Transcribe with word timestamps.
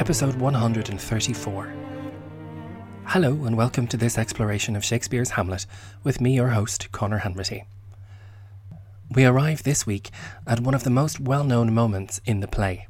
episode 0.00 0.36
134. 0.36 1.74
Hello, 3.04 3.44
and 3.44 3.54
welcome 3.54 3.86
to 3.86 3.98
this 3.98 4.16
exploration 4.16 4.74
of 4.74 4.82
Shakespeare's 4.82 5.32
Hamlet 5.32 5.66
with 6.02 6.22
me, 6.22 6.36
your 6.36 6.48
host, 6.48 6.90
Conor 6.90 7.18
Hanratty. 7.18 7.66
We 9.14 9.26
arrive 9.26 9.62
this 9.62 9.86
week 9.86 10.08
at 10.46 10.60
one 10.60 10.72
of 10.72 10.84
the 10.84 10.90
most 10.90 11.20
well 11.20 11.44
known 11.44 11.74
moments 11.74 12.18
in 12.24 12.40
the 12.40 12.48
play. 12.48 12.88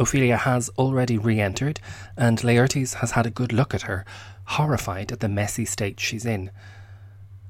Ophelia 0.00 0.38
has 0.38 0.70
already 0.78 1.18
re 1.18 1.38
entered, 1.38 1.80
and 2.16 2.38
Laertes 2.38 2.94
has 2.94 3.10
had 3.10 3.26
a 3.26 3.30
good 3.30 3.52
look 3.52 3.74
at 3.74 3.82
her, 3.82 4.06
horrified 4.44 5.12
at 5.12 5.20
the 5.20 5.28
messy 5.28 5.66
state 5.66 6.00
she's 6.00 6.24
in. 6.24 6.50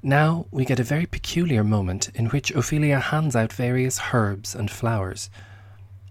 Now 0.03 0.47
we 0.51 0.65
get 0.65 0.81
a 0.81 0.85
very 0.85 1.07
peculiar 1.07 1.63
moment 1.63 2.11
in 2.17 2.27
which 2.31 2.51
Ophelia 2.51 2.99
hands 2.99 3.37
out 3.37 3.53
various 3.53 4.01
herbs 4.13 4.57
and 4.57 4.69
flowers. 4.69 5.31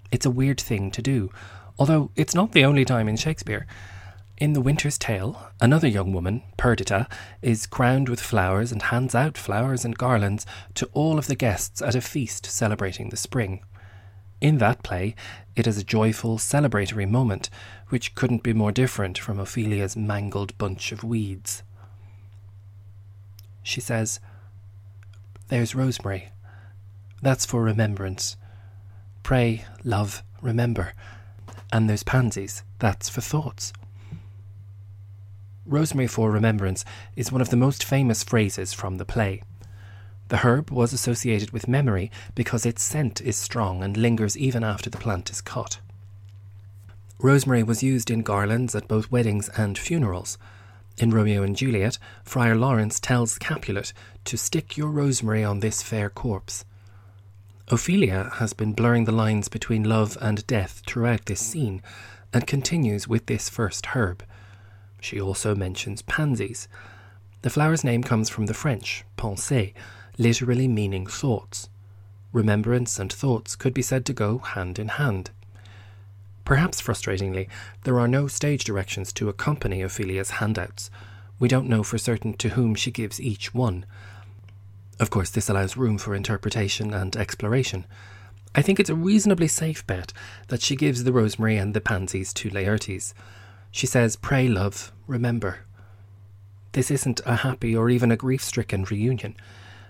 It's 0.09 0.25
a 0.25 0.31
weird 0.31 0.61
thing 0.61 0.89
to 0.91 1.01
do, 1.01 1.31
although 1.77 2.11
it's 2.15 2.35
not 2.35 2.51
the 2.51 2.65
only 2.65 2.85
time 2.85 3.07
in 3.07 3.17
Shakespeare. 3.17 3.65
In 4.37 4.53
The 4.53 4.61
Winter's 4.61 4.97
Tale, 4.97 5.49
another 5.61 5.87
young 5.87 6.11
woman, 6.11 6.43
Perdita, 6.57 7.07
is 7.41 7.65
crowned 7.65 8.09
with 8.09 8.19
flowers 8.19 8.71
and 8.71 8.81
hands 8.81 9.15
out 9.15 9.37
flowers 9.37 9.85
and 9.85 9.97
garlands 9.97 10.45
to 10.73 10.89
all 10.93 11.17
of 11.17 11.27
the 11.27 11.35
guests 11.35 11.81
at 11.81 11.95
a 11.95 12.01
feast 12.01 12.45
celebrating 12.45 13.09
the 13.09 13.17
spring. 13.17 13.63
In 14.41 14.57
that 14.57 14.83
play, 14.83 15.15
it 15.55 15.67
is 15.67 15.77
a 15.77 15.83
joyful, 15.83 16.37
celebratory 16.37 17.09
moment, 17.09 17.49
which 17.87 18.13
couldn't 18.13 18.43
be 18.43 18.51
more 18.51 18.73
different 18.73 19.17
from 19.17 19.39
Ophelia's 19.39 19.95
mangled 19.95 20.57
bunch 20.57 20.91
of 20.91 21.03
weeds. 21.03 21.63
She 23.63 23.79
says, 23.79 24.19
There's 25.47 25.73
rosemary. 25.73 26.29
That's 27.21 27.45
for 27.45 27.63
remembrance. 27.63 28.35
Pray, 29.23 29.63
love, 29.83 30.23
remember. 30.41 30.93
And 31.75 31.89
those 31.89 32.03
pansies. 32.03 32.63
That's 32.79 33.09
for 33.09 33.19
thoughts. 33.19 33.73
Rosemary 35.65 36.07
for 36.07 36.31
remembrance 36.31 36.85
is 37.17 37.33
one 37.33 37.41
of 37.41 37.49
the 37.49 37.57
most 37.57 37.83
famous 37.83 38.23
phrases 38.23 38.71
from 38.71 38.95
the 38.95 39.03
play. 39.03 39.41
The 40.29 40.37
herb 40.37 40.71
was 40.71 40.93
associated 40.93 41.51
with 41.51 41.67
memory 41.67 42.11
because 42.33 42.65
its 42.65 42.81
scent 42.81 43.19
is 43.19 43.35
strong 43.35 43.83
and 43.83 43.97
lingers 43.97 44.37
even 44.37 44.63
after 44.63 44.89
the 44.89 44.97
plant 44.97 45.29
is 45.29 45.41
cut. 45.41 45.79
Rosemary 47.19 47.63
was 47.63 47.83
used 47.83 48.09
in 48.09 48.21
garlands 48.21 48.73
at 48.73 48.87
both 48.87 49.11
weddings 49.11 49.49
and 49.57 49.77
funerals. 49.77 50.37
In 50.97 51.11
Romeo 51.11 51.43
and 51.43 51.57
Juliet, 51.57 51.97
Friar 52.23 52.55
Lawrence 52.55 53.01
tells 53.01 53.37
Capulet 53.37 53.91
to 54.23 54.37
stick 54.37 54.77
your 54.77 54.91
rosemary 54.91 55.43
on 55.43 55.59
this 55.59 55.83
fair 55.83 56.09
corpse. 56.09 56.63
Ophelia 57.69 58.29
has 58.35 58.53
been 58.53 58.73
blurring 58.73 59.05
the 59.05 59.11
lines 59.11 59.47
between 59.47 59.83
love 59.83 60.19
and 60.21 60.45
death 60.45 60.83
throughout 60.85 61.25
this 61.25 61.39
scene, 61.39 61.81
and 62.31 62.45
continues 62.45 63.07
with 63.07 63.25
this 63.25 63.49
first 63.49 63.87
herb. 63.87 64.23
She 65.01 65.19
also 65.19 65.55
mentions 65.55 66.03
pansies. 66.03 66.67
The 67.41 67.49
flower's 67.49 67.83
name 67.83 68.03
comes 68.03 68.29
from 68.29 68.45
the 68.45 68.53
French, 68.53 69.03
pensée, 69.17 69.73
literally 70.19 70.67
meaning 70.67 71.07
thoughts. 71.07 71.69
Remembrance 72.31 72.99
and 72.99 73.11
thoughts 73.11 73.55
could 73.55 73.73
be 73.73 73.81
said 73.81 74.05
to 74.05 74.13
go 74.13 74.37
hand 74.37 74.77
in 74.77 74.89
hand. 74.89 75.31
Perhaps 76.43 76.81
frustratingly, 76.81 77.47
there 77.83 77.99
are 77.99 78.07
no 78.07 78.27
stage 78.27 78.63
directions 78.63 79.11
to 79.13 79.29
accompany 79.29 79.83
Ophelia's 79.83 80.31
handouts. 80.31 80.91
We 81.39 81.47
don't 81.47 81.67
know 81.67 81.81
for 81.81 81.97
certain 81.97 82.35
to 82.35 82.49
whom 82.49 82.75
she 82.75 82.91
gives 82.91 83.19
each 83.19 83.55
one. 83.55 83.85
Of 84.99 85.09
course, 85.09 85.29
this 85.29 85.49
allows 85.49 85.77
room 85.77 85.97
for 85.97 86.15
interpretation 86.15 86.93
and 86.93 87.15
exploration. 87.15 87.85
I 88.53 88.61
think 88.61 88.79
it's 88.79 88.89
a 88.89 88.95
reasonably 88.95 89.49
safe 89.49 89.85
bet 89.85 90.13
that 90.47 90.61
she 90.61 90.77
gives 90.77 91.03
the 91.03 91.11
rosemary 91.11 91.57
and 91.57 91.73
the 91.73 91.81
pansies 91.81 92.33
to 92.35 92.49
Laertes. 92.49 93.13
She 93.71 93.85
says, 93.85 94.15
Pray, 94.15 94.47
love, 94.47 94.93
remember. 95.07 95.59
This 96.71 96.89
isn't 96.89 97.21
a 97.25 97.37
happy 97.37 97.75
or 97.75 97.89
even 97.89 98.11
a 98.11 98.17
grief 98.17 98.41
stricken 98.41 98.85
reunion. 98.85 99.35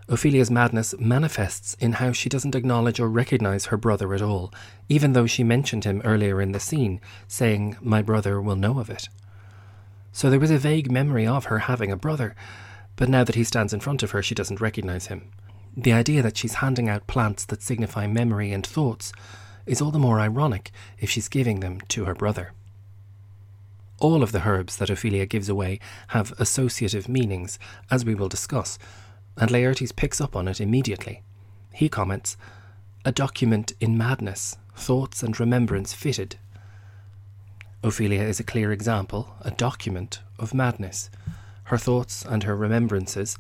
Ophelia's 0.08 0.52
madness 0.52 0.94
manifests 1.00 1.76
in 1.80 1.94
how 1.94 2.12
she 2.12 2.30
doesn't 2.30 2.56
acknowledge 2.56 3.00
or 3.00 3.10
recognize 3.10 3.66
her 3.66 3.78
brother 3.78 4.14
at 4.14 4.22
all, 4.22 4.54
even 4.88 5.14
though 5.14 5.26
she 5.26 5.44
mentioned 5.44 5.84
him 5.84 6.02
earlier 6.04 6.42
in 6.42 6.52
the 6.52 6.60
scene, 6.60 7.02
saying, 7.28 7.78
My 7.82 8.02
brother 8.02 8.40
will 8.42 8.56
know 8.56 8.80
of 8.80 8.90
it. 8.90 9.10
So 10.12 10.30
there 10.30 10.40
was 10.40 10.52
a 10.52 10.60
vague 10.60 10.92
memory 10.92 11.26
of 11.26 11.46
her 11.46 11.60
having 11.60 11.92
a 11.92 11.98
brother, 11.98 12.36
but 12.96 13.10
now 13.10 13.24
that 13.24 13.36
he 13.36 13.44
stands 13.44 13.74
in 13.74 13.80
front 13.80 14.04
of 14.04 14.12
her, 14.12 14.24
she 14.24 14.36
doesn't 14.36 14.62
recognize 14.62 15.08
him. 15.08 15.32
The 15.76 15.94
idea 15.94 16.22
that 16.22 16.38
she's 16.38 16.56
handing 16.56 16.88
out 16.88 17.08
plants 17.08 17.46
that 17.46 17.62
signify 17.62 18.08
memory 18.08 18.52
and 18.52 18.66
thoughts 18.66 19.12
is 19.66 19.82
all 19.82 19.92
the 19.92 20.00
more 20.00 20.20
ironic 20.20 20.72
if 21.00 21.10
she's 21.10 21.28
giving 21.28 21.60
them 21.60 21.82
to 21.90 22.06
her 22.06 22.16
brother. 22.16 22.54
All 24.00 24.24
of 24.24 24.32
the 24.32 24.48
herbs 24.48 24.78
that 24.78 24.90
Ophelia 24.90 25.26
gives 25.26 25.50
away 25.50 25.80
have 26.10 26.34
associative 26.40 27.10
meanings, 27.10 27.58
as 27.90 28.06
we 28.06 28.16
will 28.16 28.30
discuss, 28.30 28.78
and 29.38 29.50
Laertes 29.50 29.96
picks 29.96 30.22
up 30.22 30.36
on 30.36 30.48
it 30.48 30.62
immediately. 30.62 31.22
He 31.74 31.90
comments, 31.90 32.38
A 33.04 33.12
document 33.12 33.74
in 33.80 33.98
madness, 33.98 34.58
thoughts 34.76 35.24
and 35.24 35.40
remembrance 35.40 35.94
fitted. 35.94 36.38
Ophelia 37.84 38.24
is 38.24 38.40
a 38.40 38.44
clear 38.44 38.72
example, 38.72 39.36
a 39.42 39.52
document 39.52 40.22
of 40.40 40.54
madness. 40.54 41.10
Her 41.66 41.78
thoughts 41.78 42.24
and 42.24 42.44
her 42.44 42.56
remembrances, 42.56 43.38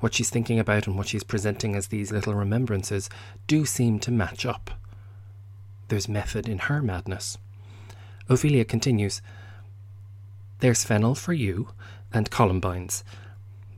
what 0.00 0.14
she's 0.14 0.30
thinking 0.30 0.58
about 0.58 0.86
and 0.86 0.96
what 0.96 1.08
she's 1.08 1.24
presenting 1.24 1.74
as 1.74 1.88
these 1.88 2.12
little 2.12 2.34
remembrances, 2.34 3.08
do 3.46 3.64
seem 3.64 3.98
to 4.00 4.10
match 4.10 4.44
up. 4.46 4.70
There's 5.88 6.08
method 6.08 6.48
in 6.48 6.58
her 6.58 6.82
madness. 6.82 7.38
Ophelia 8.28 8.64
continues, 8.64 9.22
There's 10.60 10.84
fennel 10.84 11.14
for 11.14 11.32
you, 11.32 11.68
and 12.12 12.30
columbines. 12.30 13.04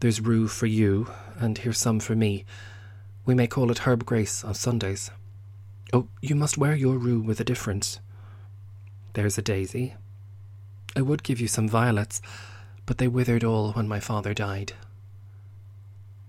There's 0.00 0.20
rue 0.20 0.48
for 0.48 0.66
you, 0.66 1.10
and 1.38 1.58
here's 1.58 1.78
some 1.78 2.00
for 2.00 2.14
me. 2.14 2.44
We 3.26 3.34
may 3.34 3.46
call 3.46 3.70
it 3.70 3.86
herb 3.86 4.06
grace 4.06 4.44
on 4.44 4.54
Sundays. 4.54 5.10
Oh, 5.92 6.08
you 6.20 6.34
must 6.34 6.58
wear 6.58 6.74
your 6.74 6.98
rue 6.98 7.20
with 7.20 7.40
a 7.40 7.44
difference. 7.44 8.00
There's 9.14 9.38
a 9.38 9.42
daisy. 9.42 9.94
I 10.94 11.02
would 11.02 11.22
give 11.22 11.40
you 11.40 11.48
some 11.48 11.68
violets, 11.68 12.22
but 12.88 12.96
they 12.96 13.06
withered 13.06 13.44
all 13.44 13.72
when 13.72 13.86
my 13.86 14.00
father 14.00 14.32
died. 14.32 14.72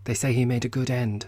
They 0.03 0.13
say 0.13 0.33
he 0.33 0.43
made 0.43 0.65
a 0.65 0.69
good 0.69 0.91
end. 0.91 1.25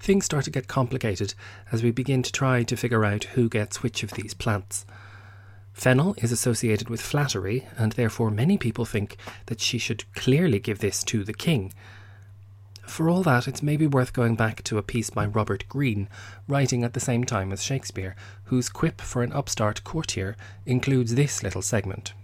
Things 0.00 0.24
start 0.24 0.44
to 0.44 0.50
get 0.50 0.66
complicated 0.66 1.34
as 1.70 1.82
we 1.82 1.90
begin 1.90 2.22
to 2.22 2.32
try 2.32 2.62
to 2.62 2.76
figure 2.76 3.04
out 3.04 3.24
who 3.24 3.50
gets 3.50 3.82
which 3.82 4.02
of 4.02 4.12
these 4.12 4.32
plants. 4.32 4.86
Fennel 5.74 6.14
is 6.22 6.32
associated 6.32 6.88
with 6.88 7.02
flattery, 7.02 7.66
and 7.76 7.92
therefore 7.92 8.30
many 8.30 8.56
people 8.56 8.86
think 8.86 9.18
that 9.44 9.60
she 9.60 9.76
should 9.76 10.10
clearly 10.14 10.58
give 10.58 10.78
this 10.78 11.04
to 11.04 11.24
the 11.24 11.34
king. 11.34 11.74
For 12.86 13.10
all 13.10 13.22
that, 13.24 13.46
it's 13.46 13.62
maybe 13.62 13.86
worth 13.86 14.14
going 14.14 14.36
back 14.36 14.62
to 14.64 14.78
a 14.78 14.82
piece 14.82 15.10
by 15.10 15.26
Robert 15.26 15.68
Greene, 15.68 16.08
writing 16.48 16.82
at 16.82 16.94
the 16.94 16.98
same 16.98 17.24
time 17.24 17.52
as 17.52 17.62
Shakespeare, 17.62 18.16
whose 18.44 18.70
quip 18.70 19.02
for 19.02 19.22
an 19.22 19.34
upstart 19.34 19.84
courtier 19.84 20.34
includes 20.64 21.14
this 21.14 21.42
little 21.42 21.60
segment. 21.60 22.14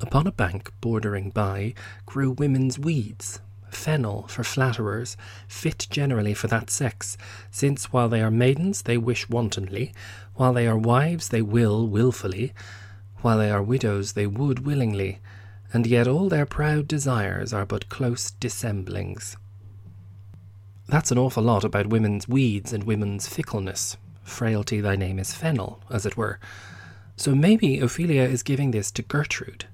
Upon 0.00 0.26
a 0.26 0.32
bank 0.32 0.72
bordering 0.80 1.30
by 1.30 1.74
grew 2.06 2.30
women's 2.30 2.78
weeds, 2.78 3.40
fennel 3.68 4.26
for 4.28 4.42
flatterers, 4.42 5.16
fit 5.46 5.86
generally 5.90 6.34
for 6.34 6.48
that 6.48 6.70
sex, 6.70 7.16
since 7.50 7.92
while 7.92 8.08
they 8.08 8.22
are 8.22 8.30
maidens 8.30 8.82
they 8.82 8.96
wish 8.96 9.28
wantonly, 9.28 9.92
while 10.34 10.52
they 10.52 10.66
are 10.66 10.78
wives 10.78 11.28
they 11.28 11.42
will 11.42 11.86
wilfully, 11.86 12.52
while 13.18 13.38
they 13.38 13.50
are 13.50 13.62
widows 13.62 14.14
they 14.14 14.26
would 14.26 14.64
willingly, 14.64 15.18
and 15.72 15.86
yet 15.86 16.08
all 16.08 16.28
their 16.28 16.46
proud 16.46 16.88
desires 16.88 17.52
are 17.52 17.66
but 17.66 17.88
close 17.88 18.30
dissemblings. 18.30 19.36
That's 20.88 21.12
an 21.12 21.18
awful 21.18 21.44
lot 21.44 21.62
about 21.62 21.86
women's 21.86 22.26
weeds 22.26 22.72
and 22.72 22.84
women's 22.84 23.28
fickleness. 23.28 23.96
Frailty, 24.24 24.80
thy 24.80 24.96
name 24.96 25.18
is 25.18 25.34
fennel, 25.34 25.80
as 25.90 26.04
it 26.04 26.16
were. 26.16 26.40
So 27.16 27.34
maybe 27.34 27.78
Ophelia 27.78 28.22
is 28.22 28.42
giving 28.42 28.70
this 28.70 28.90
to 28.92 29.02
Gertrude, 29.02 29.66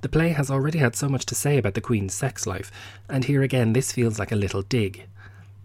the 0.00 0.08
play 0.08 0.30
has 0.30 0.50
already 0.50 0.78
had 0.78 0.94
so 0.94 1.08
much 1.08 1.26
to 1.26 1.34
say 1.34 1.58
about 1.58 1.74
the 1.74 1.80
Queen's 1.80 2.14
sex 2.14 2.46
life, 2.46 2.70
and 3.08 3.24
here 3.24 3.42
again 3.42 3.72
this 3.72 3.92
feels 3.92 4.18
like 4.18 4.32
a 4.32 4.36
little 4.36 4.62
dig. 4.62 5.06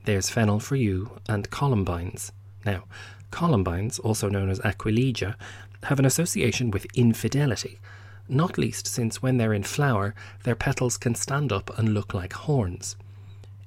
There's 0.05 0.29
fennel 0.29 0.59
for 0.59 0.75
you, 0.75 1.19
and 1.29 1.49
columbines. 1.49 2.31
Now, 2.65 2.85
columbines, 3.31 3.99
also 3.99 4.29
known 4.29 4.49
as 4.49 4.59
aquilegia, 4.59 5.35
have 5.83 5.99
an 5.99 6.05
association 6.05 6.71
with 6.71 6.87
infidelity, 6.95 7.79
not 8.27 8.57
least 8.57 8.87
since 8.87 9.21
when 9.21 9.37
they're 9.37 9.53
in 9.53 9.63
flower, 9.63 10.15
their 10.43 10.55
petals 10.55 10.97
can 10.97 11.15
stand 11.15 11.51
up 11.51 11.77
and 11.77 11.93
look 11.93 12.13
like 12.13 12.33
horns. 12.33 12.95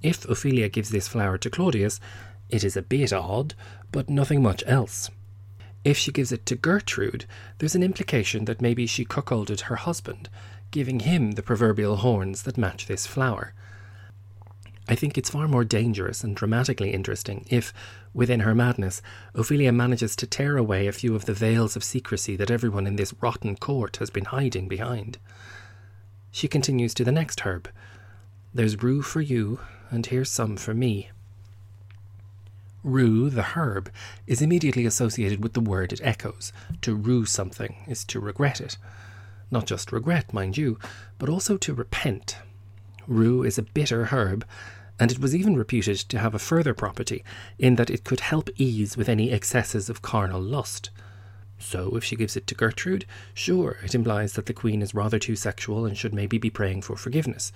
If 0.02 0.24
Ophelia 0.28 0.68
gives 0.68 0.90
this 0.90 1.08
flower 1.08 1.38
to 1.38 1.50
Claudius, 1.50 2.00
it 2.48 2.64
is 2.64 2.76
a 2.76 2.82
bit 2.82 3.12
odd, 3.12 3.54
but 3.92 4.08
nothing 4.08 4.42
much 4.42 4.62
else. 4.66 5.10
If 5.84 5.96
she 5.96 6.12
gives 6.12 6.32
it 6.32 6.46
to 6.46 6.56
Gertrude, 6.56 7.26
there's 7.58 7.74
an 7.74 7.82
implication 7.82 8.44
that 8.46 8.60
maybe 8.60 8.86
she 8.86 9.04
cuckolded 9.04 9.62
her 9.62 9.76
husband, 9.76 10.28
giving 10.76 11.00
him 11.00 11.32
the 11.32 11.42
proverbial 11.42 11.96
horns 11.96 12.42
that 12.42 12.58
match 12.58 12.86
this 12.86 13.06
flower. 13.06 13.54
I 14.86 14.94
think 14.94 15.16
it's 15.16 15.30
far 15.30 15.48
more 15.48 15.64
dangerous 15.64 16.22
and 16.22 16.36
dramatically 16.36 16.90
interesting 16.90 17.46
if, 17.48 17.72
within 18.12 18.40
her 18.40 18.54
madness, 18.54 19.00
Ophelia 19.34 19.72
manages 19.72 20.14
to 20.16 20.26
tear 20.26 20.58
away 20.58 20.86
a 20.86 20.92
few 20.92 21.14
of 21.14 21.24
the 21.24 21.32
veils 21.32 21.76
of 21.76 21.82
secrecy 21.82 22.36
that 22.36 22.50
everyone 22.50 22.86
in 22.86 22.96
this 22.96 23.14
rotten 23.22 23.56
court 23.56 23.96
has 23.96 24.10
been 24.10 24.26
hiding 24.26 24.68
behind. 24.68 25.16
She 26.30 26.46
continues 26.46 26.92
to 26.92 27.04
the 27.04 27.10
next 27.10 27.40
herb. 27.46 27.70
There's 28.52 28.82
rue 28.82 29.00
for 29.00 29.22
you, 29.22 29.60
and 29.90 30.04
here's 30.04 30.30
some 30.30 30.58
for 30.58 30.74
me. 30.74 31.08
Rue, 32.84 33.30
the 33.30 33.56
herb, 33.56 33.90
is 34.26 34.42
immediately 34.42 34.84
associated 34.84 35.42
with 35.42 35.54
the 35.54 35.60
word 35.60 35.94
it 35.94 36.02
echoes. 36.04 36.52
To 36.82 36.94
rue 36.94 37.24
something 37.24 37.76
is 37.88 38.04
to 38.04 38.20
regret 38.20 38.60
it. 38.60 38.76
Not 39.50 39.66
just 39.66 39.92
regret, 39.92 40.32
mind 40.32 40.56
you, 40.56 40.78
but 41.18 41.28
also 41.28 41.56
to 41.56 41.74
repent. 41.74 42.38
Rue 43.06 43.42
is 43.42 43.58
a 43.58 43.62
bitter 43.62 44.06
herb, 44.06 44.44
and 44.98 45.12
it 45.12 45.18
was 45.18 45.34
even 45.34 45.56
reputed 45.56 45.96
to 45.98 46.18
have 46.18 46.34
a 46.34 46.38
further 46.38 46.74
property 46.74 47.22
in 47.58 47.76
that 47.76 47.90
it 47.90 48.04
could 48.04 48.20
help 48.20 48.50
ease 48.56 48.96
with 48.96 49.08
any 49.08 49.30
excesses 49.30 49.88
of 49.88 50.02
carnal 50.02 50.40
lust. 50.40 50.90
So, 51.58 51.96
if 51.96 52.04
she 52.04 52.16
gives 52.16 52.36
it 52.36 52.46
to 52.48 52.54
Gertrude, 52.54 53.06
sure, 53.32 53.78
it 53.82 53.94
implies 53.94 54.34
that 54.34 54.46
the 54.46 54.52
Queen 54.52 54.82
is 54.82 54.94
rather 54.94 55.18
too 55.18 55.36
sexual 55.36 55.86
and 55.86 55.96
should 55.96 56.14
maybe 56.14 56.38
be 56.38 56.50
praying 56.50 56.82
for 56.82 56.96
forgiveness. 56.96 57.52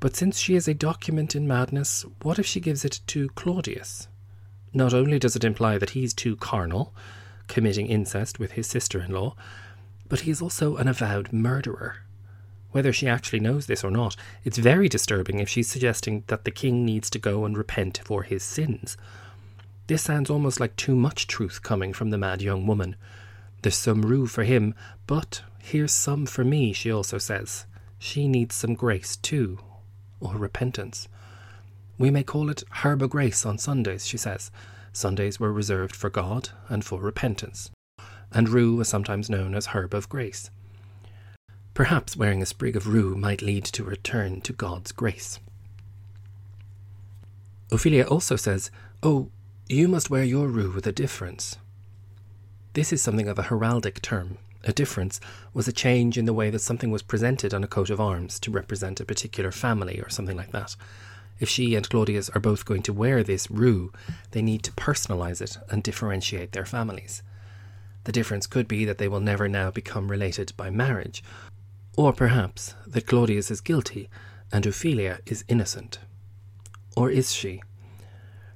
But 0.00 0.16
since 0.16 0.38
she 0.38 0.54
is 0.54 0.68
a 0.68 0.74
document 0.74 1.34
in 1.36 1.46
madness, 1.46 2.04
what 2.22 2.38
if 2.38 2.44
she 2.46 2.60
gives 2.60 2.84
it 2.84 3.00
to 3.06 3.28
Claudius? 3.30 4.08
Not 4.74 4.92
only 4.92 5.18
does 5.18 5.36
it 5.36 5.44
imply 5.44 5.78
that 5.78 5.90
he's 5.90 6.12
too 6.12 6.36
carnal, 6.36 6.94
committing 7.46 7.86
incest 7.86 8.38
with 8.38 8.52
his 8.52 8.66
sister 8.66 9.00
in 9.00 9.12
law, 9.12 9.36
but 10.08 10.20
he 10.20 10.30
is 10.30 10.42
also 10.42 10.76
an 10.76 10.88
avowed 10.88 11.32
murderer. 11.32 11.96
Whether 12.70 12.92
she 12.92 13.06
actually 13.06 13.40
knows 13.40 13.66
this 13.66 13.84
or 13.84 13.90
not, 13.90 14.16
it's 14.44 14.58
very 14.58 14.88
disturbing 14.88 15.40
if 15.40 15.48
she's 15.48 15.68
suggesting 15.68 16.24
that 16.28 16.44
the 16.44 16.50
king 16.50 16.84
needs 16.84 17.10
to 17.10 17.18
go 17.18 17.44
and 17.44 17.56
repent 17.56 18.00
for 18.04 18.22
his 18.22 18.42
sins. 18.42 18.96
This 19.88 20.02
sounds 20.02 20.30
almost 20.30 20.58
like 20.58 20.76
too 20.76 20.96
much 20.96 21.26
truth 21.26 21.62
coming 21.62 21.92
from 21.92 22.10
the 22.10 22.18
mad 22.18 22.40
young 22.40 22.66
woman. 22.66 22.96
There's 23.60 23.76
some 23.76 24.02
rue 24.02 24.26
for 24.26 24.44
him, 24.44 24.74
but 25.06 25.42
here's 25.58 25.92
some 25.92 26.24
for 26.24 26.44
me, 26.44 26.72
she 26.72 26.90
also 26.90 27.18
says. 27.18 27.66
She 27.98 28.26
needs 28.26 28.54
some 28.54 28.74
grace 28.74 29.16
too, 29.16 29.58
or 30.18 30.36
repentance. 30.36 31.08
We 31.98 32.10
may 32.10 32.22
call 32.22 32.48
it 32.48 32.64
herb 32.82 33.02
of 33.02 33.10
Grace 33.10 33.44
on 33.44 33.58
Sundays, 33.58 34.06
she 34.06 34.16
says. 34.16 34.50
Sundays 34.92 35.38
were 35.38 35.52
reserved 35.52 35.94
for 35.94 36.10
God 36.10 36.48
and 36.68 36.84
for 36.84 37.00
repentance, 37.00 37.70
and 38.34 38.48
rue 38.48 38.76
was 38.76 38.88
sometimes 38.88 39.30
known 39.30 39.54
as 39.54 39.66
Herb 39.66 39.94
of 39.94 40.08
Grace. 40.08 40.50
Perhaps 41.74 42.16
wearing 42.16 42.42
a 42.42 42.46
sprig 42.46 42.76
of 42.76 42.86
rue 42.86 43.16
might 43.16 43.40
lead 43.40 43.64
to 43.64 43.84
a 43.84 43.86
return 43.86 44.40
to 44.42 44.52
God's 44.52 44.92
grace. 44.92 45.40
Ophelia 47.70 48.04
also 48.04 48.36
says, 48.36 48.70
Oh, 49.02 49.30
you 49.68 49.88
must 49.88 50.10
wear 50.10 50.22
your 50.22 50.48
rue 50.48 50.70
with 50.70 50.86
a 50.86 50.92
difference. 50.92 51.56
This 52.74 52.92
is 52.92 53.02
something 53.02 53.28
of 53.28 53.38
a 53.38 53.44
heraldic 53.44 54.02
term. 54.02 54.36
A 54.64 54.72
difference 54.72 55.18
was 55.54 55.66
a 55.66 55.72
change 55.72 56.18
in 56.18 56.26
the 56.26 56.34
way 56.34 56.50
that 56.50 56.60
something 56.60 56.90
was 56.90 57.02
presented 57.02 57.52
on 57.52 57.64
a 57.64 57.68
coat 57.68 57.90
of 57.90 58.00
arms 58.00 58.38
to 58.40 58.50
represent 58.50 59.00
a 59.00 59.04
particular 59.04 59.50
family 59.50 59.98
or 60.00 60.08
something 60.08 60.36
like 60.36 60.52
that. 60.52 60.76
If 61.40 61.48
she 61.48 61.74
and 61.74 61.88
Claudius 61.88 62.28
are 62.30 62.40
both 62.40 62.64
going 62.64 62.82
to 62.82 62.92
wear 62.92 63.22
this 63.22 63.50
rue, 63.50 63.92
they 64.30 64.42
need 64.42 64.62
to 64.64 64.72
personalize 64.72 65.40
it 65.40 65.56
and 65.70 65.82
differentiate 65.82 66.52
their 66.52 66.66
families. 66.66 67.22
The 68.04 68.12
difference 68.12 68.46
could 68.46 68.66
be 68.66 68.84
that 68.84 68.98
they 68.98 69.08
will 69.08 69.20
never 69.20 69.48
now 69.48 69.70
become 69.70 70.10
related 70.10 70.52
by 70.56 70.70
marriage, 70.70 71.22
or 71.96 72.12
perhaps 72.12 72.74
that 72.86 73.06
Claudius 73.06 73.50
is 73.50 73.60
guilty 73.60 74.08
and 74.52 74.66
Ophelia 74.66 75.20
is 75.26 75.44
innocent. 75.48 75.98
Or 76.96 77.10
is 77.10 77.32
she? 77.32 77.62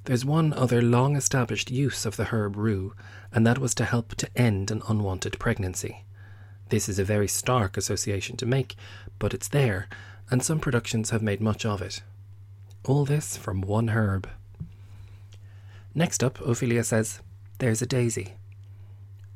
There's 0.04 0.24
one 0.24 0.52
other 0.52 0.82
long 0.82 1.16
established 1.16 1.70
use 1.70 2.06
of 2.06 2.16
the 2.16 2.26
herb 2.26 2.56
rue, 2.56 2.94
and 3.32 3.46
that 3.46 3.58
was 3.58 3.74
to 3.74 3.84
help 3.84 4.14
to 4.16 4.28
end 4.36 4.70
an 4.70 4.82
unwanted 4.88 5.38
pregnancy. 5.38 6.04
This 6.68 6.88
is 6.88 6.98
a 6.98 7.04
very 7.04 7.28
stark 7.28 7.76
association 7.76 8.36
to 8.36 8.46
make, 8.46 8.76
but 9.18 9.34
it's 9.34 9.48
there, 9.48 9.88
and 10.30 10.42
some 10.42 10.60
productions 10.60 11.10
have 11.10 11.22
made 11.22 11.40
much 11.40 11.64
of 11.64 11.80
it. 11.82 12.02
All 12.84 13.04
this 13.04 13.36
from 13.36 13.60
one 13.62 13.88
herb. 13.90 14.28
Next 15.94 16.22
up, 16.22 16.40
Ophelia 16.40 16.84
says, 16.84 17.20
There's 17.58 17.82
a 17.82 17.86
daisy. 17.86 18.34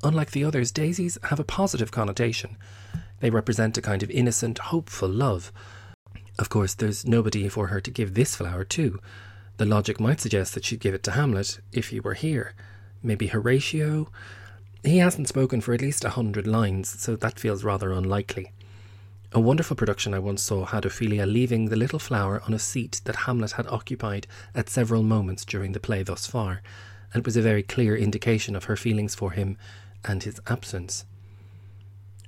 Unlike 0.02 0.30
the 0.30 0.44
others, 0.44 0.70
daisies 0.70 1.18
have 1.24 1.38
a 1.38 1.44
positive 1.44 1.90
connotation. 1.90 2.56
They 3.20 3.30
represent 3.30 3.76
a 3.76 3.82
kind 3.82 4.02
of 4.02 4.10
innocent, 4.10 4.58
hopeful 4.58 5.08
love. 5.08 5.52
Of 6.38 6.48
course, 6.48 6.74
there's 6.74 7.06
nobody 7.06 7.48
for 7.50 7.66
her 7.66 7.80
to 7.82 7.90
give 7.90 8.14
this 8.14 8.34
flower 8.34 8.64
to. 8.64 8.98
The 9.58 9.66
logic 9.66 10.00
might 10.00 10.20
suggest 10.20 10.54
that 10.54 10.64
she'd 10.64 10.80
give 10.80 10.94
it 10.94 11.02
to 11.02 11.10
Hamlet 11.10 11.60
if 11.70 11.88
he 11.88 12.00
were 12.00 12.14
here. 12.14 12.54
Maybe 13.02 13.26
Horatio? 13.26 14.10
He 14.82 14.98
hasn't 14.98 15.28
spoken 15.28 15.60
for 15.60 15.74
at 15.74 15.82
least 15.82 16.06
a 16.06 16.10
hundred 16.10 16.46
lines, 16.46 16.88
so 16.88 17.14
that 17.16 17.38
feels 17.38 17.62
rather 17.62 17.92
unlikely. 17.92 18.52
A 19.32 19.40
wonderful 19.40 19.76
production 19.76 20.14
I 20.14 20.18
once 20.18 20.42
saw 20.42 20.64
had 20.64 20.86
Ophelia 20.86 21.26
leaving 21.26 21.66
the 21.66 21.76
little 21.76 21.98
flower 21.98 22.42
on 22.46 22.54
a 22.54 22.58
seat 22.58 23.02
that 23.04 23.16
Hamlet 23.26 23.52
had 23.52 23.66
occupied 23.66 24.26
at 24.54 24.70
several 24.70 25.02
moments 25.02 25.44
during 25.44 25.72
the 25.72 25.78
play 25.78 26.02
thus 26.02 26.26
far, 26.26 26.62
and 27.12 27.20
it 27.20 27.26
was 27.26 27.36
a 27.36 27.42
very 27.42 27.62
clear 27.62 27.94
indication 27.94 28.56
of 28.56 28.64
her 28.64 28.76
feelings 28.76 29.14
for 29.14 29.32
him 29.32 29.58
and 30.04 30.22
his 30.22 30.40
absence. 30.46 31.04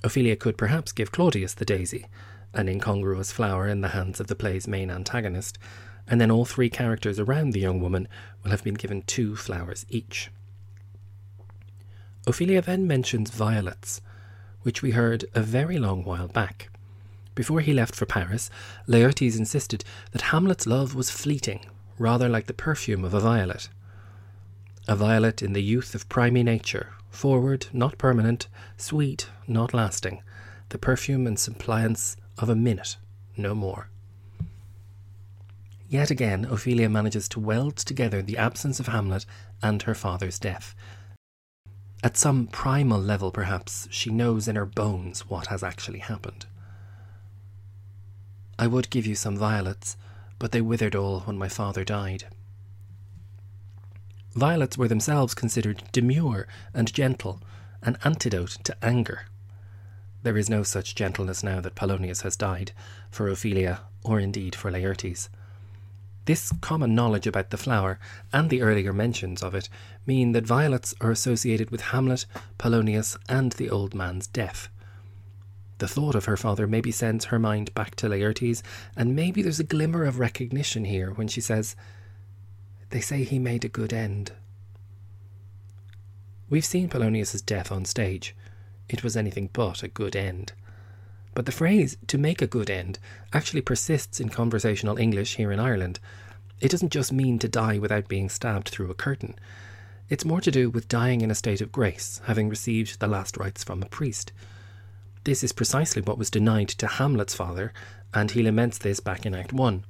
Ophelia 0.04 0.36
could 0.36 0.58
perhaps 0.58 0.92
give 0.92 1.12
Claudius 1.12 1.54
the 1.54 1.64
daisy, 1.64 2.06
an 2.54 2.68
incongruous 2.68 3.32
flower 3.32 3.68
in 3.68 3.80
the 3.80 3.88
hands 3.88 4.20
of 4.20 4.26
the 4.26 4.34
play's 4.34 4.68
main 4.68 4.90
antagonist, 4.90 5.58
and 6.08 6.20
then 6.20 6.30
all 6.30 6.44
three 6.44 6.68
characters 6.68 7.18
around 7.18 7.50
the 7.50 7.60
young 7.60 7.80
woman 7.80 8.08
will 8.42 8.50
have 8.50 8.64
been 8.64 8.74
given 8.74 9.02
two 9.02 9.36
flowers 9.36 9.86
each. 9.88 10.30
Ophelia 12.26 12.60
then 12.60 12.86
mentions 12.86 13.30
violets, 13.30 14.00
which 14.62 14.82
we 14.82 14.92
heard 14.92 15.24
a 15.34 15.40
very 15.40 15.78
long 15.78 16.04
while 16.04 16.28
back. 16.28 16.68
Before 17.34 17.60
he 17.60 17.72
left 17.72 17.94
for 17.94 18.06
Paris, 18.06 18.50
Laertes 18.86 19.38
insisted 19.38 19.84
that 20.10 20.22
Hamlet's 20.22 20.66
love 20.66 20.94
was 20.94 21.10
fleeting, 21.10 21.64
rather 21.98 22.28
like 22.28 22.46
the 22.46 22.52
perfume 22.52 23.04
of 23.04 23.14
a 23.14 23.20
violet. 23.20 23.68
A 24.86 24.94
violet 24.94 25.42
in 25.42 25.52
the 25.52 25.62
youth 25.62 25.94
of 25.94 26.08
primy 26.08 26.42
nature, 26.42 26.90
forward, 27.12 27.66
not 27.72 27.98
permanent, 27.98 28.48
sweet, 28.76 29.28
not 29.46 29.72
lasting, 29.72 30.22
the 30.70 30.78
perfume 30.78 31.26
and 31.26 31.38
semblance 31.38 32.16
of 32.38 32.48
a 32.48 32.56
minute, 32.56 32.96
no 33.36 33.54
more. 33.54 33.88
Yet 35.88 36.10
again, 36.10 36.46
Ophelia 36.46 36.88
manages 36.88 37.28
to 37.28 37.40
weld 37.40 37.76
together 37.76 38.22
the 38.22 38.38
absence 38.38 38.80
of 38.80 38.88
Hamlet 38.88 39.26
and 39.62 39.82
her 39.82 39.94
father's 39.94 40.38
death. 40.38 40.74
At 42.02 42.16
some 42.16 42.46
primal 42.46 43.00
level, 43.00 43.30
perhaps, 43.30 43.86
she 43.90 44.10
knows 44.10 44.48
in 44.48 44.56
her 44.56 44.66
bones 44.66 45.28
what 45.28 45.48
has 45.48 45.62
actually 45.62 46.00
happened. 46.00 46.46
I 48.58 48.66
would 48.66 48.90
give 48.90 49.06
you 49.06 49.14
some 49.14 49.36
violets, 49.36 49.96
but 50.38 50.50
they 50.50 50.60
withered 50.60 50.96
all 50.96 51.20
when 51.20 51.36
my 51.38 51.48
father 51.48 51.84
died. 51.84 52.24
Violets 54.34 54.78
were 54.78 54.88
themselves 54.88 55.34
considered 55.34 55.82
demure 55.92 56.46
and 56.72 56.92
gentle, 56.92 57.40
an 57.82 57.98
antidote 58.04 58.58
to 58.64 58.76
anger. 58.82 59.26
There 60.22 60.36
is 60.36 60.48
no 60.48 60.62
such 60.62 60.94
gentleness 60.94 61.42
now 61.42 61.60
that 61.60 61.74
Polonius 61.74 62.22
has 62.22 62.36
died, 62.36 62.72
for 63.10 63.28
Ophelia, 63.28 63.80
or 64.04 64.20
indeed 64.20 64.54
for 64.54 64.70
Laertes. 64.70 65.28
This 66.24 66.52
common 66.60 66.94
knowledge 66.94 67.26
about 67.26 67.50
the 67.50 67.56
flower, 67.56 67.98
and 68.32 68.48
the 68.48 68.62
earlier 68.62 68.92
mentions 68.92 69.42
of 69.42 69.54
it, 69.54 69.68
mean 70.06 70.32
that 70.32 70.46
violets 70.46 70.94
are 71.00 71.10
associated 71.10 71.70
with 71.70 71.80
Hamlet, 71.80 72.26
Polonius, 72.58 73.16
and 73.28 73.52
the 73.52 73.68
old 73.68 73.92
man's 73.92 74.28
death. 74.28 74.68
The 75.78 75.88
thought 75.88 76.14
of 76.14 76.26
her 76.26 76.36
father 76.36 76.68
maybe 76.68 76.92
sends 76.92 77.26
her 77.26 77.40
mind 77.40 77.74
back 77.74 77.96
to 77.96 78.08
Laertes, 78.08 78.62
and 78.96 79.16
maybe 79.16 79.42
there's 79.42 79.58
a 79.58 79.64
glimmer 79.64 80.04
of 80.04 80.20
recognition 80.20 80.84
here 80.84 81.10
when 81.10 81.26
she 81.26 81.40
says, 81.40 81.74
they 82.92 83.00
say 83.00 83.24
he 83.24 83.38
made 83.38 83.64
a 83.64 83.68
good 83.68 83.92
end. 83.92 84.32
We've 86.48 86.64
seen 86.64 86.90
Polonius's 86.90 87.40
death 87.40 87.72
on 87.72 87.86
stage. 87.86 88.36
It 88.88 89.02
was 89.02 89.16
anything 89.16 89.48
but 89.52 89.82
a 89.82 89.88
good 89.88 90.14
end. 90.14 90.52
But 91.34 91.46
the 91.46 91.52
phrase 91.52 91.96
to 92.08 92.18
make 92.18 92.42
a 92.42 92.46
good 92.46 92.68
end 92.68 92.98
actually 93.32 93.62
persists 93.62 94.20
in 94.20 94.28
conversational 94.28 94.98
English 94.98 95.36
here 95.36 95.50
in 95.50 95.58
Ireland. 95.58 95.98
It 96.60 96.70
doesn't 96.70 96.92
just 96.92 97.12
mean 97.12 97.38
to 97.38 97.48
die 97.48 97.78
without 97.78 98.08
being 98.08 98.28
stabbed 98.28 98.68
through 98.68 98.90
a 98.90 98.94
curtain. 98.94 99.36
It's 100.10 100.26
more 100.26 100.42
to 100.42 100.50
do 100.50 100.68
with 100.68 100.88
dying 100.88 101.22
in 101.22 101.30
a 101.30 101.34
state 101.34 101.62
of 101.62 101.72
grace, 101.72 102.20
having 102.26 102.50
received 102.50 103.00
the 103.00 103.08
last 103.08 103.38
rites 103.38 103.64
from 103.64 103.82
a 103.82 103.86
priest. 103.86 104.32
This 105.24 105.42
is 105.42 105.52
precisely 105.52 106.02
what 106.02 106.18
was 106.18 106.28
denied 106.28 106.68
to 106.68 106.86
Hamlet's 106.86 107.34
father, 107.34 107.72
and 108.12 108.30
he 108.30 108.42
laments 108.42 108.76
this 108.76 109.00
back 109.00 109.24
in 109.24 109.34
Act 109.34 109.54
1. 109.54 109.86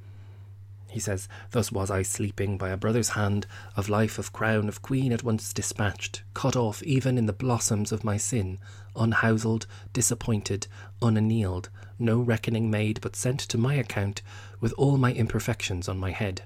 He 0.93 1.01
says, 1.01 1.27
Thus 1.53 1.73
was 1.73 1.91
I 1.91 2.03
sleeping 2.03 2.59
by 2.59 2.69
a 2.69 2.77
brother's 2.77 3.11
hand, 3.11 3.47
of 3.77 3.89
life, 3.89 4.19
of 4.19 4.31
crown, 4.31 4.69
of 4.69 4.83
queen 4.83 5.11
at 5.11 5.25
once 5.25 5.55
dispatched, 5.55 6.23
cut 6.35 6.55
off 6.55 6.83
even 6.83 7.17
in 7.17 7.25
the 7.25 7.33
blossoms 7.33 7.93
of 7.93 8.05
my 8.05 8.19
sin, 8.19 8.59
unhouselled, 8.95 9.67
disappointed, 9.95 10.67
unaneled, 11.01 11.71
no 11.99 12.21
reckoning 12.21 12.71
made, 12.71 13.01
but 13.01 13.17
sent 13.17 13.41
to 13.41 13.57
my 13.57 13.73
account 13.73 14.21
with 14.61 14.75
all 14.77 14.99
my 14.99 15.15
imperfections 15.15 15.89
on 15.89 15.99
my 15.99 16.11
head. 16.11 16.43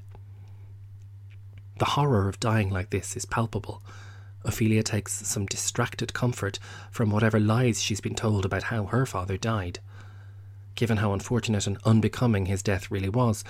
The 1.79 1.85
horror 1.85 2.29
of 2.29 2.39
dying 2.39 2.71
like 2.71 2.91
this 2.91 3.17
is 3.17 3.25
palpable. 3.25 3.83
Ophelia 4.45 4.85
takes 4.85 5.27
some 5.27 5.47
distracted 5.47 6.15
comfort 6.15 6.61
from 6.93 7.11
whatever 7.11 7.41
lies 7.41 7.83
she's 7.83 8.01
been 8.01 8.15
told 8.15 8.45
about 8.45 8.65
how 8.65 8.85
her 8.85 9.07
father 9.07 9.37
died. 9.37 9.81
Given 10.77 10.99
how 10.99 11.13
unfortunate 11.13 11.67
and 11.67 11.79
unbecoming 11.85 12.47
his 12.47 12.63
death 12.63 12.91
really 12.91 13.09
was, 13.09 13.43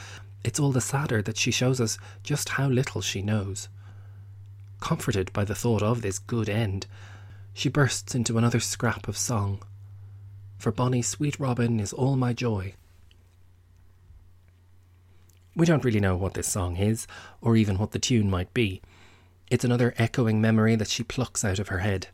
it's 0.47 0.61
all 0.61 0.71
the 0.71 0.81
sadder 0.81 1.21
that 1.23 1.37
she 1.37 1.51
shows 1.51 1.81
us 1.81 1.99
just 2.23 2.51
how 2.51 2.69
little 2.69 3.01
she 3.01 3.21
knows. 3.21 3.69
Comforted 4.79 5.33
by 5.33 5.45
the 5.45 5.57
thought 5.57 5.83
of 5.83 6.03
this 6.03 6.21
good 6.21 6.49
end, 6.49 6.87
she 7.53 7.69
bursts 7.69 8.15
into 8.15 8.39
another 8.39 8.61
scrap 8.61 9.09
of 9.09 9.19
song. 9.19 9.61
For 10.57 10.71
bonny 10.71 11.03
sweet 11.03 11.41
Robin 11.41 11.81
is 11.81 11.93
all 11.93 12.17
my 12.17 12.33
joy. 12.33 12.75
We 15.57 15.67
don't 15.67 15.85
really 15.85 16.01
know 16.01 16.17
what 16.17 16.35
this 16.35 16.47
song 16.47 16.77
is, 16.77 17.09
or 17.41 17.57
even 17.57 17.77
what 17.77 17.91
the 17.91 17.99
tune 17.99 18.31
might 18.31 18.55
be. 18.55 18.81
It's 19.51 19.65
another 19.65 19.95
echoing 19.99 20.41
memory 20.41 20.77
that 20.77 20.89
she 20.89 21.03
plucks 21.03 21.45
out 21.45 21.59
of 21.59 21.69
her 21.69 21.79
head. 21.79 22.09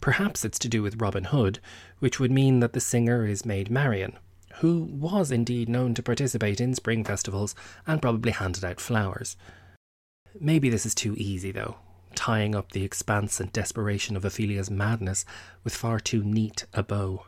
Perhaps 0.00 0.44
it's 0.44 0.58
to 0.60 0.68
do 0.68 0.80
with 0.80 1.00
Robin 1.00 1.24
Hood, 1.24 1.58
which 1.98 2.20
would 2.20 2.30
mean 2.30 2.60
that 2.60 2.72
the 2.72 2.80
singer 2.80 3.26
is 3.26 3.44
Maid 3.44 3.68
Marian, 3.68 4.16
who 4.60 4.82
was 4.84 5.30
indeed 5.30 5.68
known 5.68 5.94
to 5.94 6.02
participate 6.02 6.60
in 6.60 6.74
spring 6.74 7.04
festivals 7.04 7.54
and 7.86 8.02
probably 8.02 8.32
handed 8.32 8.64
out 8.64 8.80
flowers. 8.80 9.36
Maybe 10.38 10.70
this 10.70 10.86
is 10.86 10.94
too 10.94 11.14
easy, 11.16 11.52
though, 11.52 11.76
tying 12.14 12.54
up 12.54 12.72
the 12.72 12.84
expanse 12.84 13.40
and 13.40 13.52
desperation 13.52 14.16
of 14.16 14.24
Ophelia's 14.24 14.70
madness 14.70 15.24
with 15.64 15.74
far 15.74 16.00
too 16.00 16.22
neat 16.22 16.66
a 16.72 16.82
bow. 16.82 17.26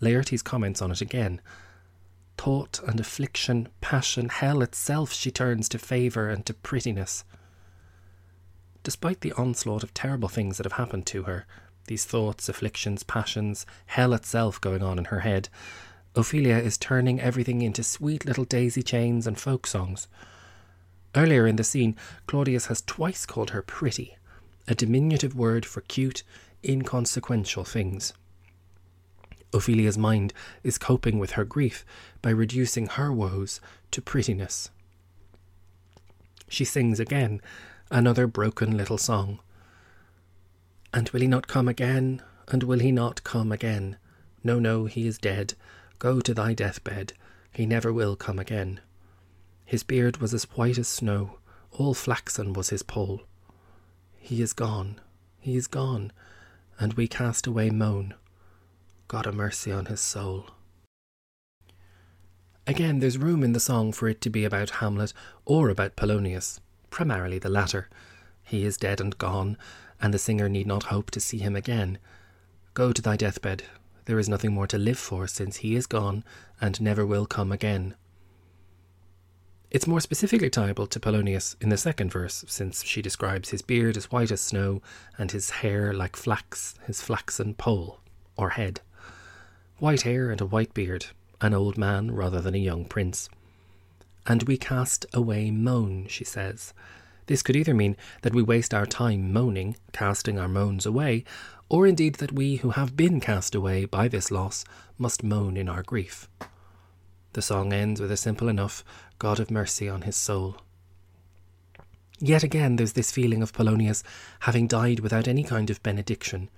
Laertes 0.00 0.42
comments 0.42 0.82
on 0.82 0.90
it 0.90 1.00
again. 1.00 1.40
Thought 2.36 2.80
and 2.86 2.98
affliction, 2.98 3.68
passion, 3.80 4.28
hell 4.28 4.62
itself 4.62 5.12
she 5.12 5.30
turns 5.30 5.68
to 5.68 5.78
favour 5.78 6.28
and 6.28 6.44
to 6.46 6.54
prettiness. 6.54 7.24
Despite 8.82 9.20
the 9.20 9.32
onslaught 9.32 9.84
of 9.84 9.94
terrible 9.94 10.28
things 10.28 10.56
that 10.56 10.66
have 10.66 10.72
happened 10.72 11.06
to 11.06 11.22
her, 11.22 11.46
these 11.86 12.04
thoughts, 12.04 12.48
afflictions, 12.48 13.02
passions, 13.02 13.66
hell 13.86 14.14
itself 14.14 14.60
going 14.60 14.82
on 14.82 14.98
in 14.98 15.06
her 15.06 15.20
head, 15.20 15.48
Ophelia 16.14 16.58
is 16.58 16.76
turning 16.76 17.20
everything 17.20 17.62
into 17.62 17.82
sweet 17.82 18.26
little 18.26 18.44
daisy 18.44 18.82
chains 18.82 19.26
and 19.26 19.38
folk 19.38 19.66
songs. 19.66 20.08
Earlier 21.14 21.46
in 21.46 21.56
the 21.56 21.64
scene, 21.64 21.96
Claudius 22.26 22.66
has 22.66 22.82
twice 22.82 23.24
called 23.26 23.50
her 23.50 23.62
pretty, 23.62 24.16
a 24.68 24.74
diminutive 24.74 25.34
word 25.34 25.64
for 25.64 25.80
cute, 25.82 26.22
inconsequential 26.62 27.64
things. 27.64 28.12
Ophelia's 29.54 29.98
mind 29.98 30.32
is 30.62 30.78
coping 30.78 31.18
with 31.18 31.32
her 31.32 31.44
grief 31.44 31.84
by 32.22 32.30
reducing 32.30 32.86
her 32.86 33.12
woes 33.12 33.60
to 33.90 34.00
prettiness. 34.00 34.70
She 36.48 36.64
sings 36.64 37.00
again, 37.00 37.40
another 37.90 38.26
broken 38.26 38.76
little 38.76 38.98
song. 38.98 39.40
And 40.92 41.08
will 41.10 41.20
he 41.20 41.26
not 41.26 41.46
come 41.46 41.68
again? 41.68 42.22
And 42.48 42.62
will 42.62 42.80
he 42.80 42.92
not 42.92 43.24
come 43.24 43.52
again? 43.52 43.96
No, 44.44 44.58
no, 44.58 44.86
he 44.86 45.06
is 45.06 45.18
dead. 45.18 45.54
Go 45.98 46.20
to 46.20 46.34
thy 46.34 46.54
deathbed. 46.54 47.12
He 47.52 47.66
never 47.66 47.92
will 47.92 48.16
come 48.16 48.38
again. 48.38 48.80
His 49.64 49.82
beard 49.82 50.18
was 50.18 50.34
as 50.34 50.44
white 50.50 50.78
as 50.78 50.88
snow, 50.88 51.38
all 51.70 51.94
flaxen 51.94 52.52
was 52.52 52.68
his 52.68 52.82
poll. 52.82 53.22
He 54.18 54.42
is 54.42 54.52
gone, 54.52 55.00
he 55.40 55.56
is 55.56 55.66
gone, 55.66 56.12
and 56.78 56.94
we 56.94 57.08
cast 57.08 57.46
away 57.46 57.70
moan. 57.70 58.14
God 59.08 59.26
a 59.26 59.32
mercy 59.32 59.72
on 59.72 59.86
his 59.86 60.00
soul. 60.00 60.46
Again, 62.66 63.00
there's 63.00 63.18
room 63.18 63.42
in 63.42 63.52
the 63.52 63.60
song 63.60 63.92
for 63.92 64.08
it 64.08 64.20
to 64.20 64.30
be 64.30 64.44
about 64.44 64.70
Hamlet 64.70 65.12
or 65.44 65.68
about 65.68 65.96
Polonius, 65.96 66.60
primarily 66.90 67.38
the 67.38 67.48
latter. 67.48 67.88
He 68.42 68.64
is 68.64 68.76
dead 68.76 69.00
and 69.00 69.16
gone, 69.18 69.56
and 70.02 70.12
the 70.12 70.18
singer 70.18 70.48
need 70.48 70.66
not 70.66 70.84
hope 70.84 71.10
to 71.12 71.20
see 71.20 71.38
him 71.38 71.56
again. 71.56 71.96
Go 72.74 72.92
to 72.92 73.00
thy 73.00 73.16
deathbed. 73.16 73.62
There 74.06 74.18
is 74.18 74.28
nothing 74.28 74.52
more 74.52 74.66
to 74.66 74.78
live 74.78 74.98
for, 74.98 75.28
since 75.28 75.58
he 75.58 75.76
is 75.76 75.86
gone 75.86 76.24
and 76.60 76.80
never 76.80 77.06
will 77.06 77.24
come 77.24 77.52
again. 77.52 77.94
It's 79.70 79.86
more 79.86 80.00
specifically 80.00 80.50
tiable 80.50 80.90
to 80.90 81.00
Polonius 81.00 81.56
in 81.60 81.70
the 81.70 81.78
second 81.78 82.12
verse, 82.12 82.44
since 82.46 82.84
she 82.84 83.00
describes 83.00 83.50
his 83.50 83.62
beard 83.62 83.96
as 83.96 84.10
white 84.10 84.30
as 84.30 84.40
snow 84.40 84.82
and 85.16 85.30
his 85.30 85.48
hair 85.48 85.94
like 85.94 86.16
flax, 86.16 86.74
his 86.86 87.00
flaxen 87.00 87.54
poll, 87.54 88.00
or 88.36 88.50
head. 88.50 88.80
White 89.78 90.02
hair 90.02 90.30
and 90.30 90.40
a 90.40 90.46
white 90.46 90.74
beard, 90.74 91.06
an 91.40 91.54
old 91.54 91.78
man 91.78 92.10
rather 92.10 92.40
than 92.40 92.54
a 92.54 92.58
young 92.58 92.84
prince. 92.84 93.30
And 94.26 94.42
we 94.42 94.58
cast 94.58 95.06
away 95.14 95.50
moan, 95.50 96.06
she 96.06 96.24
says, 96.24 96.74
this 97.26 97.42
could 97.42 97.56
either 97.56 97.74
mean 97.74 97.96
that 98.22 98.34
we 98.34 98.42
waste 98.42 98.74
our 98.74 98.86
time 98.86 99.32
moaning, 99.32 99.76
casting 99.92 100.38
our 100.38 100.48
moans 100.48 100.86
away, 100.86 101.24
or 101.68 101.86
indeed 101.86 102.16
that 102.16 102.32
we 102.32 102.56
who 102.56 102.70
have 102.70 102.96
been 102.96 103.20
cast 103.20 103.54
away 103.54 103.84
by 103.84 104.08
this 104.08 104.30
loss 104.30 104.64
must 104.98 105.22
moan 105.22 105.56
in 105.56 105.68
our 105.68 105.82
grief. 105.82 106.28
The 107.32 107.42
song 107.42 107.72
ends 107.72 108.00
with 108.00 108.12
a 108.12 108.16
simple 108.16 108.48
enough 108.48 108.84
God 109.18 109.40
of 109.40 109.50
mercy 109.50 109.88
on 109.88 110.02
his 110.02 110.16
soul. 110.16 110.56
Yet 112.18 112.42
again, 112.42 112.76
there's 112.76 112.92
this 112.92 113.10
feeling 113.10 113.42
of 113.42 113.52
Polonius 113.52 114.04
having 114.40 114.66
died 114.66 115.00
without 115.00 115.26
any 115.26 115.42
kind 115.42 115.70
of 115.70 115.82
benediction. 115.82 116.50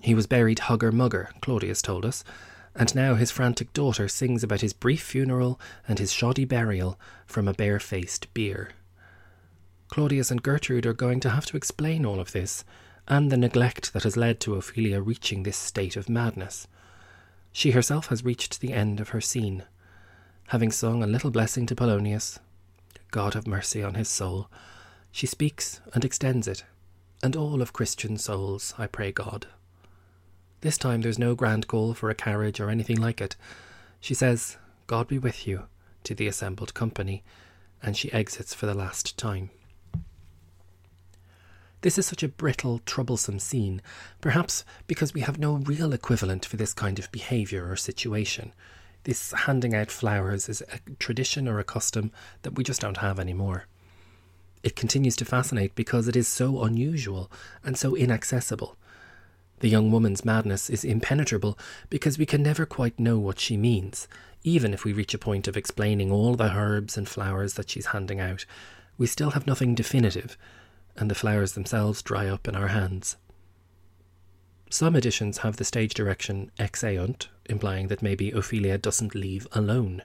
He 0.00 0.14
was 0.14 0.26
buried 0.26 0.58
hugger 0.60 0.92
mugger, 0.92 1.30
Claudius 1.40 1.80
told 1.80 2.04
us, 2.04 2.24
and 2.74 2.94
now 2.94 3.14
his 3.14 3.30
frantic 3.30 3.72
daughter 3.72 4.08
sings 4.08 4.42
about 4.42 4.60
his 4.60 4.72
brief 4.72 5.02
funeral 5.02 5.58
and 5.88 5.98
his 5.98 6.12
shoddy 6.12 6.44
burial 6.44 6.98
from 7.24 7.48
a 7.48 7.54
bare-faced 7.54 8.32
bier. 8.34 8.70
Claudius 9.88 10.30
and 10.30 10.42
Gertrude 10.42 10.86
are 10.86 10.92
going 10.92 11.20
to 11.20 11.30
have 11.30 11.46
to 11.46 11.56
explain 11.56 12.04
all 12.04 12.20
of 12.20 12.32
this, 12.32 12.64
and 13.08 13.30
the 13.30 13.36
neglect 13.36 13.92
that 13.92 14.02
has 14.02 14.16
led 14.16 14.40
to 14.40 14.56
Ophelia 14.56 15.00
reaching 15.00 15.42
this 15.42 15.56
state 15.56 15.96
of 15.96 16.08
madness. 16.08 16.66
She 17.52 17.70
herself 17.70 18.08
has 18.08 18.24
reached 18.24 18.60
the 18.60 18.72
end 18.72 19.00
of 19.00 19.10
her 19.10 19.20
scene. 19.20 19.64
Having 20.48 20.72
sung 20.72 21.02
a 21.02 21.06
little 21.06 21.30
blessing 21.30 21.66
to 21.66 21.74
Polonius, 21.74 22.38
God 23.10 23.34
have 23.34 23.46
mercy 23.46 23.82
on 23.82 23.94
his 23.94 24.08
soul, 24.08 24.50
she 25.10 25.26
speaks 25.26 25.80
and 25.94 26.04
extends 26.04 26.46
it, 26.46 26.64
and 27.22 27.34
all 27.34 27.62
of 27.62 27.72
Christian 27.72 28.18
souls, 28.18 28.74
I 28.76 28.86
pray 28.86 29.12
God. 29.12 29.46
This 30.60 30.76
time 30.76 31.00
there's 31.00 31.18
no 31.18 31.34
grand 31.34 31.68
call 31.68 31.94
for 31.94 32.10
a 32.10 32.14
carriage 32.14 32.60
or 32.60 32.68
anything 32.70 33.00
like 33.00 33.20
it. 33.20 33.36
She 34.00 34.14
says, 34.14 34.56
God 34.86 35.08
be 35.08 35.18
with 35.18 35.46
you, 35.46 35.64
to 36.04 36.14
the 36.14 36.26
assembled 36.26 36.74
company, 36.74 37.22
and 37.82 37.96
she 37.96 38.12
exits 38.12 38.52
for 38.52 38.66
the 38.66 38.74
last 38.74 39.16
time. 39.16 39.50
This 41.82 41.98
is 41.98 42.06
such 42.06 42.22
a 42.22 42.28
brittle, 42.28 42.80
troublesome 42.86 43.38
scene, 43.38 43.82
perhaps 44.20 44.64
because 44.86 45.12
we 45.14 45.20
have 45.20 45.38
no 45.38 45.56
real 45.56 45.92
equivalent 45.92 46.44
for 46.44 46.56
this 46.56 46.72
kind 46.72 46.98
of 46.98 47.12
behaviour 47.12 47.70
or 47.70 47.76
situation. 47.76 48.52
This 49.04 49.32
handing 49.32 49.74
out 49.74 49.90
flowers 49.90 50.48
is 50.48 50.62
a 50.62 50.80
tradition 50.98 51.46
or 51.46 51.58
a 51.58 51.64
custom 51.64 52.10
that 52.42 52.54
we 52.54 52.64
just 52.64 52.80
don't 52.80 52.96
have 52.96 53.20
anymore. 53.20 53.66
It 54.62 54.74
continues 54.74 55.14
to 55.16 55.24
fascinate 55.24 55.76
because 55.76 56.08
it 56.08 56.16
is 56.16 56.26
so 56.26 56.64
unusual 56.64 57.30
and 57.62 57.78
so 57.78 57.94
inaccessible. 57.94 58.76
The 59.60 59.68
young 59.68 59.92
woman's 59.92 60.24
madness 60.24 60.68
is 60.68 60.82
impenetrable 60.82 61.58
because 61.88 62.18
we 62.18 62.26
can 62.26 62.42
never 62.42 62.66
quite 62.66 62.98
know 62.98 63.18
what 63.18 63.38
she 63.38 63.56
means, 63.56 64.08
even 64.42 64.74
if 64.74 64.84
we 64.84 64.92
reach 64.92 65.14
a 65.14 65.18
point 65.18 65.46
of 65.46 65.56
explaining 65.56 66.10
all 66.10 66.34
the 66.34 66.52
herbs 66.52 66.96
and 66.96 67.08
flowers 67.08 67.54
that 67.54 67.70
she's 67.70 67.86
handing 67.86 68.18
out. 68.18 68.44
We 68.98 69.06
still 69.06 69.30
have 69.30 69.46
nothing 69.46 69.74
definitive, 69.74 70.36
and 70.96 71.10
the 71.10 71.14
flowers 71.14 71.52
themselves 71.52 72.02
dry 72.02 72.26
up 72.26 72.48
in 72.48 72.56
our 72.56 72.68
hands. 72.68 73.16
Some 74.68 74.96
editions 74.96 75.38
have 75.38 75.56
the 75.56 75.64
stage 75.64 75.94
direction 75.94 76.50
exeunt, 76.58 77.28
implying 77.46 77.88
that 77.88 78.02
maybe 78.02 78.32
Ophelia 78.32 78.78
doesn't 78.78 79.14
leave 79.14 79.46
alone. 79.52 80.02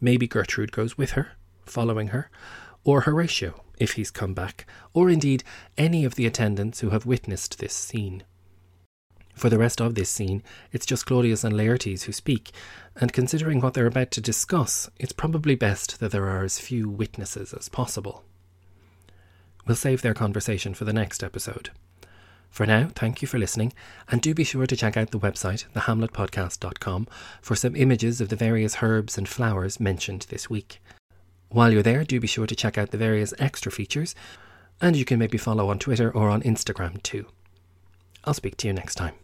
Maybe 0.00 0.26
Gertrude 0.26 0.72
goes 0.72 0.96
with 0.96 1.12
her, 1.12 1.32
following 1.66 2.08
her, 2.08 2.30
or 2.84 3.02
Horatio, 3.02 3.62
if 3.78 3.92
he's 3.92 4.10
come 4.10 4.34
back, 4.34 4.66
or 4.92 5.10
indeed 5.10 5.44
any 5.76 6.04
of 6.04 6.14
the 6.14 6.26
attendants 6.26 6.80
who 6.80 6.90
have 6.90 7.06
witnessed 7.06 7.58
this 7.58 7.74
scene. 7.74 8.24
For 9.34 9.50
the 9.50 9.58
rest 9.58 9.80
of 9.80 9.96
this 9.96 10.08
scene, 10.08 10.42
it's 10.72 10.86
just 10.86 11.06
Claudius 11.06 11.44
and 11.44 11.54
Laertes 11.54 12.04
who 12.04 12.12
speak, 12.12 12.52
and 12.96 13.12
considering 13.12 13.60
what 13.60 13.74
they're 13.74 13.86
about 13.86 14.12
to 14.12 14.20
discuss, 14.20 14.88
it's 14.98 15.12
probably 15.12 15.56
best 15.56 15.98
that 16.00 16.12
there 16.12 16.28
are 16.28 16.44
as 16.44 16.60
few 16.60 16.88
witnesses 16.88 17.52
as 17.52 17.68
possible. 17.68 18.24
We'll 19.66 19.76
save 19.76 20.02
their 20.02 20.14
conversation 20.14 20.74
for 20.74 20.84
the 20.84 20.92
next 20.92 21.22
episode. 21.22 21.70
For 22.50 22.66
now, 22.66 22.90
thank 22.94 23.20
you 23.20 23.26
for 23.26 23.38
listening, 23.38 23.72
and 24.08 24.22
do 24.22 24.32
be 24.32 24.44
sure 24.44 24.66
to 24.66 24.76
check 24.76 24.96
out 24.96 25.10
the 25.10 25.18
website, 25.18 25.66
thehamletpodcast.com, 25.74 27.08
for 27.42 27.56
some 27.56 27.74
images 27.74 28.20
of 28.20 28.28
the 28.28 28.36
various 28.36 28.76
herbs 28.80 29.18
and 29.18 29.28
flowers 29.28 29.80
mentioned 29.80 30.26
this 30.28 30.48
week. 30.48 30.80
While 31.48 31.72
you're 31.72 31.82
there, 31.82 32.04
do 32.04 32.20
be 32.20 32.28
sure 32.28 32.46
to 32.46 32.54
check 32.54 32.78
out 32.78 32.90
the 32.90 32.98
various 32.98 33.34
extra 33.40 33.72
features, 33.72 34.14
and 34.80 34.94
you 34.94 35.04
can 35.04 35.18
maybe 35.18 35.38
follow 35.38 35.68
on 35.68 35.78
Twitter 35.80 36.10
or 36.10 36.28
on 36.28 36.42
Instagram 36.42 37.02
too. 37.02 37.26
I'll 38.24 38.34
speak 38.34 38.56
to 38.58 38.68
you 38.68 38.72
next 38.72 38.94
time. 38.94 39.14